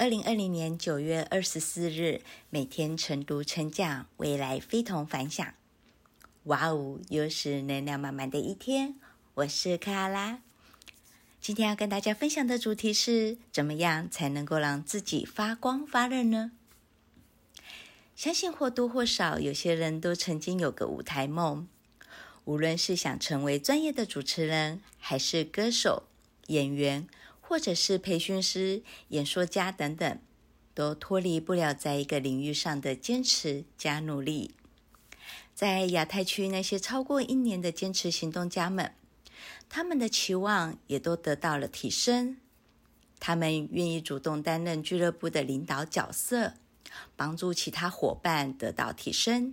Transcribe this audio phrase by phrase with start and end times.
[0.00, 5.52] 二零二零年九月二十四日，每天晨读晨讲，未来非同凡响。
[6.44, 8.94] 哇哦，又是能量满满的一天。
[9.34, 10.40] 我是克拉拉，
[11.38, 16.52] 今天要跟大家分享的主题是：怎么样才能够让自己发光发热呢？
[18.16, 21.68] 相信或多或少，有些人都曾经有个舞台梦，
[22.46, 26.04] 无论是想成为专业的主持人，还是歌手、
[26.46, 27.06] 演员。
[27.50, 30.20] 或者是培训师、演说家等等，
[30.72, 34.54] 都脱离不了在一个领域上的坚持加努力。
[35.52, 38.94] 在亚太区那些超过一年的坚持行动家们，
[39.68, 42.36] 他们的期望也都得到了提升。
[43.18, 46.54] 他们愿意主动担任俱乐部的领导角色，
[47.16, 49.52] 帮助其他伙伴得到提升。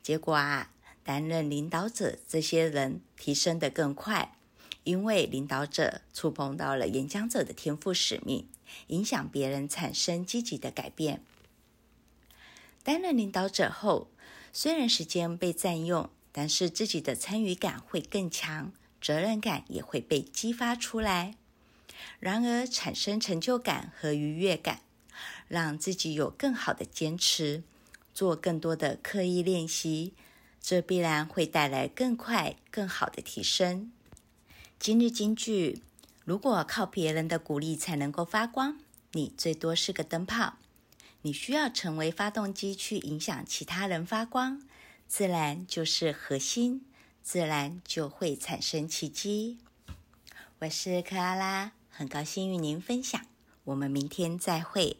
[0.00, 0.70] 结果啊，
[1.02, 4.36] 担任领导者这些人提升得更快。
[4.84, 8.48] 因为领导者触碰到了演讲者的天赋使命，
[8.88, 11.22] 影响别人产生积极的改变。
[12.82, 14.08] 担任领导者后，
[14.52, 21.36] 虽然时间被占用，但是自己的参与感会更强，责任感也会被激发出来。
[22.18, 24.80] 然而，产生成就感和愉悦感，
[25.46, 27.62] 让自己有更好的坚持，
[28.12, 30.12] 做更多的刻意练习，
[30.60, 33.92] 这必然会带来更快、更好的提升。
[34.84, 35.80] 今日金句：
[36.24, 38.80] 如果靠别人的鼓励才能够发光，
[39.12, 40.54] 你最多是个灯泡。
[41.20, 44.60] 你需要成为发动机去影响其他人发光，
[45.06, 46.84] 自然就是核心，
[47.22, 49.58] 自然就会产生奇迹。
[50.58, 53.24] 我是克拉拉，很高兴与您分享。
[53.62, 54.96] 我们明天再会。